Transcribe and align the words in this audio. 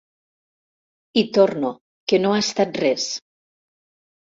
Hi 1.15 1.23
torno, 1.39 1.71
que 2.13 2.21
no 2.25 2.33
ha 2.33 2.41
estat 2.47 2.83
res. 2.87 3.09